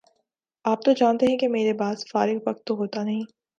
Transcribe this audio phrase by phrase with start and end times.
[0.65, 3.23] آپ تو جانتے ہیں کہ میرے باس فارغ وقت تو ہوتا نہیں